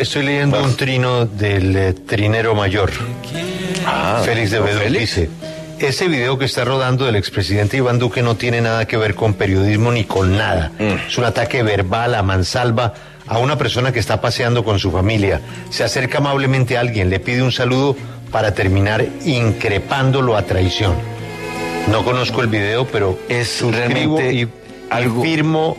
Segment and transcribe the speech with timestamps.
[0.00, 2.90] estoy leyendo un trino del eh, trinero mayor,
[3.86, 5.30] Ah, Félix de ¿don Bedú, dice,
[5.78, 9.34] ese video que está rodando del expresidente Iván Duque no tiene nada que ver con
[9.34, 10.70] periodismo ni con nada.
[10.78, 11.08] Mm.
[11.08, 12.92] Es un ataque verbal a mansalva
[13.26, 15.40] a una persona que está paseando con su familia.
[15.70, 17.96] Se acerca amablemente a alguien, le pide un saludo
[18.30, 20.94] para terminar increpándolo a traición.
[21.90, 24.48] No conozco el video, pero Es realmente y,
[24.90, 25.76] algo- firmo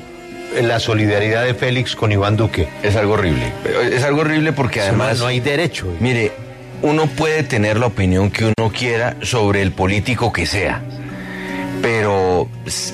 [0.62, 2.68] la solidaridad de Félix con Iván Duque.
[2.84, 3.52] Es algo horrible.
[3.94, 5.20] Es algo horrible porque además...
[5.20, 5.88] no hay derecho.
[6.00, 6.32] Mire,
[6.82, 10.82] uno puede tener la opinión que uno quiera sobre el político que sea,
[11.82, 12.48] pero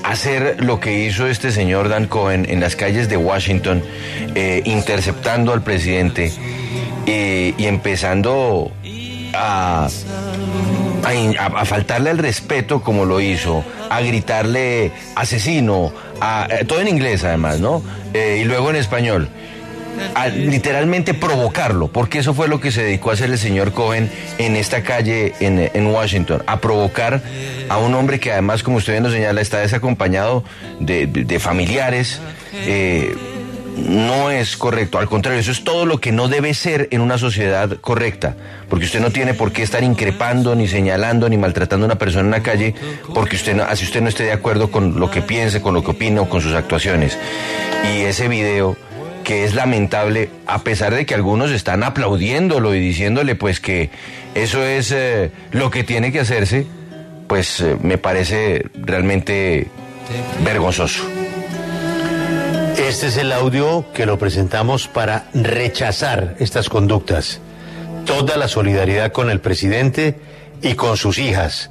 [0.04, 3.82] hacer lo que hizo este señor Dan Cohen en las calles de Washington,
[4.34, 6.32] eh, interceptando al presidente
[7.06, 8.70] eh, y empezando
[9.34, 9.88] a,
[11.04, 16.88] a- a faltarle al respeto como lo hizo, a gritarle asesino, a- eh, todo en
[16.88, 17.82] inglés además, ¿no?
[18.14, 19.28] Eh, y luego en español
[20.14, 24.08] a literalmente provocarlo, porque eso fue lo que se dedicó a hacer el señor Cohen
[24.38, 27.20] en esta calle en, en Washington, a provocar
[27.68, 30.44] a un hombre que además, como usted bien lo señala, está desacompañado
[30.78, 32.20] de, de- de familiares.
[32.52, 33.12] eh,
[33.88, 37.18] no es correcto, al contrario, eso es todo lo que no debe ser en una
[37.18, 38.36] sociedad correcta,
[38.68, 42.24] porque usted no tiene por qué estar increpando, ni señalando, ni maltratando a una persona
[42.24, 42.74] en la calle,
[43.14, 45.82] porque usted no, así usted no esté de acuerdo con lo que piense, con lo
[45.82, 47.18] que opina o con sus actuaciones.
[47.94, 48.76] Y ese video
[49.24, 53.90] que es lamentable, a pesar de que algunos están aplaudiéndolo y diciéndole pues que
[54.34, 56.66] eso es eh, lo que tiene que hacerse,
[57.26, 59.66] pues eh, me parece realmente
[60.44, 61.17] vergonzoso.
[62.88, 67.38] Este es el audio que lo presentamos para rechazar estas conductas.
[68.06, 70.18] Toda la solidaridad con el presidente
[70.62, 71.70] y con sus hijas.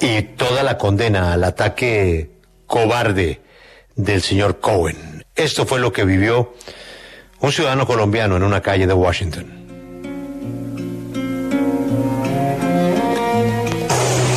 [0.00, 2.30] Y toda la condena al ataque
[2.66, 3.40] cobarde
[3.96, 5.24] del señor Cohen.
[5.34, 6.54] Esto fue lo que vivió
[7.40, 9.46] un ciudadano colombiano en una calle de Washington.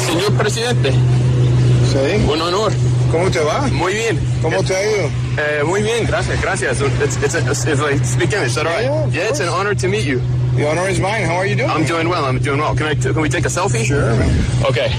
[0.08, 2.26] Señor presidente, Sí.
[2.28, 2.72] un honor.
[3.12, 3.68] ¿Cómo te va?
[3.72, 4.20] Muy bien.
[4.42, 5.10] ¿Cómo te ha ido?
[5.38, 6.82] Eh, muy bien, gracias, gracias.
[6.82, 8.84] It's, it's, it's, if I speak English, is that all right?
[8.86, 10.20] Yeah, yeah, it's an honor to meet you.
[10.56, 11.24] The honor is mine.
[11.26, 11.70] How are you doing?
[11.70, 12.76] I'm doing well, I'm doing well.
[12.76, 13.86] Can, I, can we take a selfie?
[13.86, 14.30] Sure, man.
[14.66, 14.90] Okay.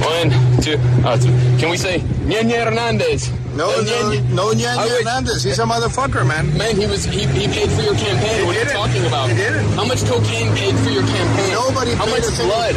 [0.00, 0.30] One,
[0.62, 1.28] two, uh, two.
[1.58, 3.30] Can we say Ñeñe Hernandez?
[3.54, 3.82] No, Uh,
[4.30, 5.44] no, Ñeñe- no, Hernandez.
[5.44, 6.56] He's a motherfucker, man.
[6.56, 8.38] Man, he was he, he paid for your campaign.
[8.40, 9.28] He what are you talking about?
[9.30, 9.66] He didn't.
[9.76, 11.52] How much cocaine paid for your campaign?
[11.52, 12.74] Nobody How much a blood?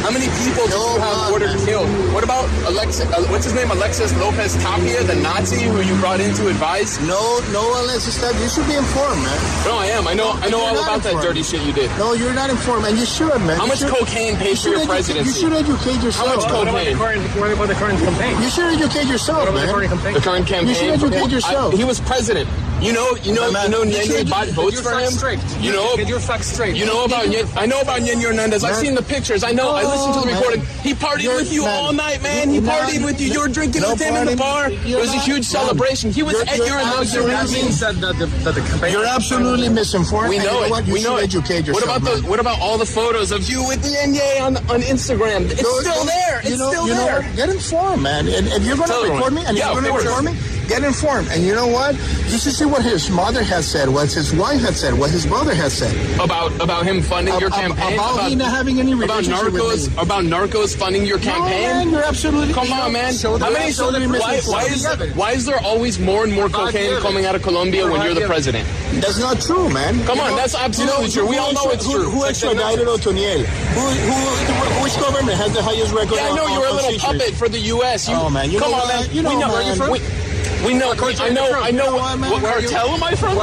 [0.00, 1.66] How many people did No you have blood, ordered man.
[1.66, 1.90] killed?
[2.14, 3.04] What about Alexis?
[3.12, 3.70] Uh, what's his name?
[3.70, 6.98] Alexis Lopez Tapia, the Nazi who you brought in to advise?
[7.04, 8.32] No, no Alexis stuff.
[8.40, 9.38] You should be informed, man.
[9.68, 10.08] No, I am.
[10.08, 10.32] I know.
[10.40, 11.90] I know all not about that dirty shit you did.
[11.98, 13.56] No, you're not informed, and you should, man.
[13.58, 15.28] How You much should- cocaine paid you for should your edu- presidency?
[15.30, 16.28] You should educate yourself.
[16.28, 16.96] How much man.
[16.96, 17.20] cocaine?
[17.40, 18.42] What about the current campaign?
[18.42, 19.74] You should educate yourself, What about the man.
[19.74, 20.14] current campaign?
[20.14, 20.68] The current campaign.
[20.68, 21.74] You should educate I- yourself.
[21.74, 22.48] he was president.
[22.80, 23.14] You know.
[23.22, 23.46] You know.
[23.48, 23.82] You know.
[23.82, 25.00] you Nene bought get votes for him.
[25.00, 25.40] facts straight.
[25.60, 25.96] You know.
[25.96, 26.76] Get your facts straight.
[26.76, 28.64] You know about Nyen, I know about Nyen Hernandez.
[28.64, 29.44] I've seen the pictures.
[29.44, 29.70] I know.
[29.70, 30.36] I listened to the man.
[30.36, 30.62] recording.
[30.82, 31.84] He partied You're- with you man.
[31.84, 32.48] all night, man.
[32.48, 33.28] He You're partied with you.
[33.32, 34.70] You were drinking No with him in the bar.
[34.70, 35.66] It You're was a huge man.
[35.66, 36.10] celebration.
[36.12, 37.52] He was You're- at you're your absolutely- inauguration.
[37.52, 38.92] That means that, that, the, that the campaign.
[38.92, 40.30] You're absolutely misinformed.
[40.30, 40.86] We know it.
[40.86, 41.24] We know it.
[41.24, 41.86] educate yourself.
[41.88, 44.80] what about the What about all the photos of you with the Nye on on
[44.82, 45.50] Instagram?
[45.50, 46.40] It's still there.
[46.44, 47.22] It's still there.
[47.36, 48.26] Get informed, man.
[48.28, 50.24] And if you're going to record me, and Yeah, if of you're going to course.
[50.24, 51.28] record me, get informed.
[51.34, 51.94] And you know what?
[52.30, 55.26] You should see what his mother has said, what his wife had said, what his
[55.26, 55.92] brother has said.
[56.20, 57.94] About about him funding your campaign.
[57.94, 60.02] about he not having any about relationship with narcos.
[60.02, 61.62] About narcos funding your No, campaign.
[61.62, 62.54] man, you're absolutely.
[62.54, 63.12] Come on, man.
[63.12, 63.72] so How many?
[63.72, 64.08] So why,
[64.46, 65.16] why is Show the evidence.
[65.16, 68.26] why is there always more and more cocaine coming out of Colombia when you're the
[68.26, 68.66] president?
[69.02, 69.98] That's not true, man.
[70.06, 71.26] Come You on, know- that's absolutely you true.
[71.28, 72.10] We all know it's who, true.
[72.10, 73.42] Who extradited Otoniel?
[73.44, 76.14] Who, who, which government has the highest record?
[76.16, 78.08] Yeah, I know you're a little puppet for the U.S.
[78.08, 79.10] You, Oh, man, you come know on, man.
[79.10, 79.48] You know, we know.
[79.48, 79.50] man.
[79.56, 79.90] Where you from?
[79.90, 79.98] We,
[80.64, 80.92] we know.
[80.92, 81.60] I know.
[81.62, 81.70] I know.
[81.70, 83.38] You know what, what, Where cartel am I from?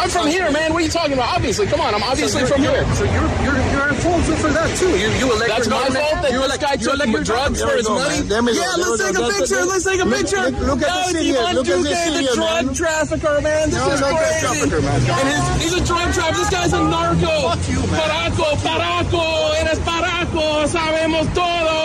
[0.00, 0.72] I'm from here, man.
[0.72, 1.36] What are you talking about?
[1.36, 1.94] Obviously, come on.
[1.94, 2.84] I'm obviously from here.
[2.94, 4.88] So you're you're you're at fault for that too.
[4.96, 7.88] You you elect That's my fault that you elect, guy took elect drugs for his
[7.88, 8.24] money.
[8.24, 8.28] man.
[8.28, 8.60] There we go.
[8.64, 9.64] Yeah, let's take a picture.
[9.68, 10.44] Let's take a picture.
[10.56, 11.54] look- look at Yo, this idiot.
[11.54, 13.70] Look at this the drug trafficker, man.
[13.70, 14.40] This is crazy.
[14.40, 14.98] trafficker, man.
[15.04, 16.38] And his, he's a drug trafficker.
[16.38, 17.34] This guy's a narco.
[17.52, 18.00] Fuck you, man.
[18.00, 19.24] Paraco, paraco,
[19.60, 20.64] eres paraco.
[20.64, 21.76] Sabemos todo.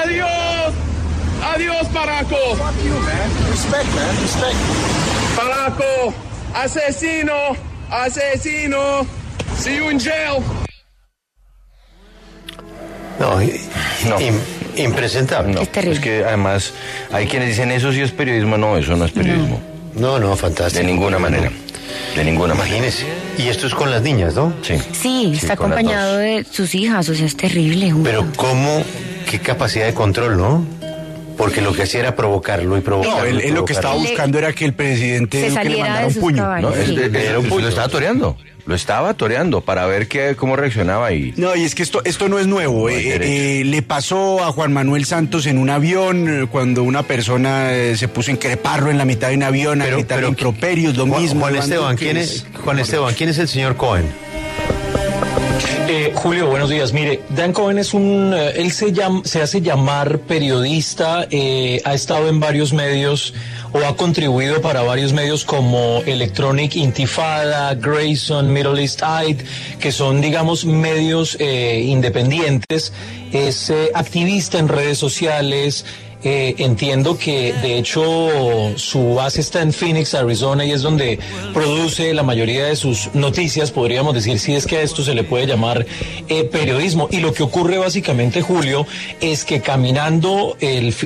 [0.00, 0.65] Adiós.
[1.54, 2.36] Adiós, paraco.
[2.56, 3.50] Fuck you, man.
[3.50, 4.16] Respect, man.
[4.22, 4.56] Respect.
[5.36, 6.14] Paraco.
[6.54, 7.56] Asesino.
[7.90, 9.06] Asesino.
[9.58, 10.42] See you in jail.
[13.18, 13.38] No,
[14.08, 14.20] No.
[14.20, 14.40] im-
[14.76, 15.52] impresentable.
[15.54, 15.94] No, Es terrible.
[15.96, 16.72] es que además
[17.12, 18.58] hay quienes dicen eso sí es periodismo.
[18.58, 19.60] No, eso no es periodismo.
[19.94, 20.80] No, no, fantástico.
[20.84, 21.50] De ninguna manera.
[22.14, 22.76] De ninguna manera.
[22.76, 23.06] Imagínese.
[23.38, 24.52] Y esto es con las niñas, ¿no?
[24.62, 24.74] Sí.
[24.92, 27.94] Sí, está acompañado de sus hijas, o sea, es terrible.
[28.04, 28.82] Pero cómo,
[29.30, 30.66] qué capacidad de control, ¿no?
[31.36, 33.18] Porque lo que hacía era provocarlo y provocarlo.
[33.18, 36.14] No, él, lo que estaba buscando era que el presidente Se Duque le mandara un
[36.14, 36.42] puño.
[36.42, 36.70] caballos.
[36.70, 36.94] No, es- Sí.
[36.96, 38.36] es- es- Era un lo estaba toreando.
[38.66, 41.32] Lo estaba toreando para ver qué, cómo reaccionaba y.
[41.36, 42.88] No, y es que esto, esto no es nuevo.
[42.88, 43.22] eh, derecho.
[43.32, 47.96] eh, le pasó a Juan Manuel Santos en un avión, eh, cuando una persona eh,
[47.96, 51.22] se puso a increparlo en la mitad de un avión, a gritar improperios, lo Juan,
[51.22, 51.40] mismo.
[51.42, 54.06] Juan Esteban, ¿quién es, Juan Esteban, ¿quién es el señor Cohen?
[55.88, 56.92] Eh, Julio, buenos días.
[56.92, 61.94] Mire, Dan Cohen es un, eh, él se, llama, se hace llamar periodista, eh, ha
[61.94, 63.34] estado en varios medios
[63.72, 69.36] o ha contribuido para varios medios como Electronic Intifada, Grayson, Middle East Eye,
[69.78, 72.92] que son, digamos, medios independientes.
[73.32, 75.84] Es activista en redes sociales.
[76.28, 81.20] Eh, entiendo que de hecho su base está en Phoenix, Arizona, y es donde
[81.54, 85.22] produce la mayoría de sus noticias, podríamos decir, si es que a esto se le
[85.22, 85.86] puede llamar
[86.28, 87.06] eh, periodismo.
[87.12, 88.88] Y lo que ocurre básicamente, Julio,
[89.20, 90.56] es que caminando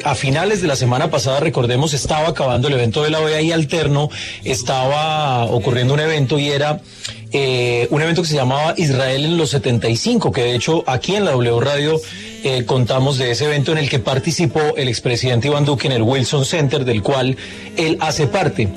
[0.05, 3.53] a finales de la semana pasada, recordemos, estaba acabando el evento de la OEA y
[3.53, 4.09] alterno,
[4.43, 6.81] estaba ocurriendo un evento y era
[7.33, 11.27] eh, un evento que se llamaba Israel en los 75, que de hecho aquí en
[11.27, 12.01] la W Radio
[12.43, 16.03] eh, contamos de ese evento en el que participó el expresidente Iván Duque en el
[16.03, 17.37] Wilson Center, del cual
[17.77, 18.69] él hace parte.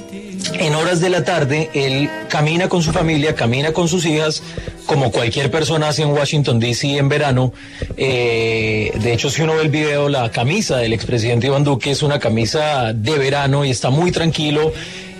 [0.53, 4.43] En horas de la tarde, él camina con su familia, camina con sus hijas,
[4.85, 6.97] como cualquier persona hace en Washington, D.C.
[6.97, 7.53] en verano.
[7.95, 12.03] Eh, de hecho, si uno ve el video, la camisa del expresidente Iván Duque es
[12.03, 14.73] una camisa de verano y está muy tranquilo.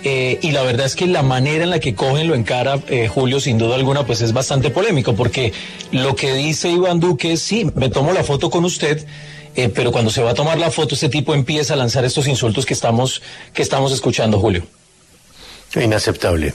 [0.06, 3.08] Eh, y la verdad es que la manera en la que cogen lo encara eh,
[3.08, 5.54] Julio, sin duda alguna, pues es bastante polémico, porque
[5.92, 9.06] lo que dice Iván Duque es, sí, me tomo la foto con usted,
[9.56, 12.28] eh, pero cuando se va a tomar la foto, este tipo empieza a lanzar estos
[12.28, 13.22] insultos que estamos,
[13.54, 14.66] que estamos escuchando, Julio.
[15.74, 16.52] Inaceptable.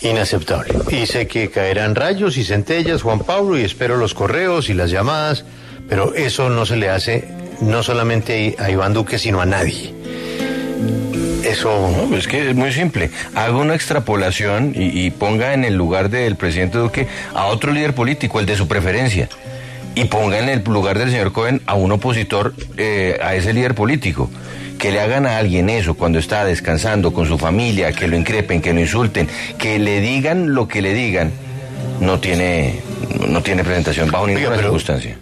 [0.00, 0.74] Inaceptable.
[0.90, 4.90] Y sé que caerán rayos y centellas, Juan Pablo, y espero los correos y las
[4.90, 5.44] llamadas,
[5.88, 7.28] pero eso no se le hace
[7.60, 9.93] no solamente a Iván Duque, sino a nadie.
[11.44, 12.06] Eso.
[12.10, 13.10] No, es que es muy simple.
[13.34, 17.94] Haga una extrapolación y, y ponga en el lugar del presidente Duque a otro líder
[17.94, 19.28] político, el de su preferencia.
[19.94, 23.74] Y ponga en el lugar del señor Cohen a un opositor eh, a ese líder
[23.74, 24.30] político.
[24.78, 28.60] Que le hagan a alguien eso cuando está descansando con su familia, que lo increpen,
[28.60, 31.30] que lo insulten, que le digan lo que le digan,
[32.00, 32.80] no tiene,
[33.28, 35.16] no tiene presentación bajo ninguna pero- circunstancia.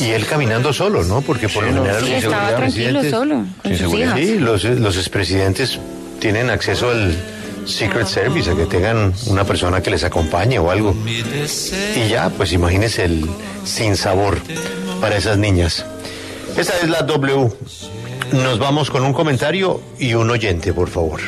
[0.00, 1.20] Y él caminando solo, ¿no?
[1.20, 4.16] Porque por lo general sí, estaba tranquilo solo, con Sin sus seguridad.
[4.16, 4.28] hijas.
[4.30, 5.78] Sí, los, los expresidentes
[6.18, 7.16] tienen acceso al
[7.66, 10.94] Secret Service, a que tengan una persona que les acompañe o algo.
[11.96, 13.26] Y ya, pues imagínese el
[13.64, 14.38] sin sabor
[15.00, 15.84] para esas niñas.
[16.56, 17.48] Esa es la W.
[18.32, 21.20] Nos vamos con un comentario y un oyente, por favor.